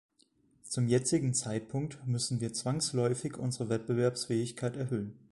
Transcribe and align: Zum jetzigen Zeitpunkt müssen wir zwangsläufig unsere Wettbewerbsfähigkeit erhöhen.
Zum 0.63 0.87
jetzigen 0.87 1.35
Zeitpunkt 1.35 2.07
müssen 2.07 2.41
wir 2.41 2.53
zwangsläufig 2.53 3.37
unsere 3.37 3.69
Wettbewerbsfähigkeit 3.69 4.75
erhöhen. 4.75 5.13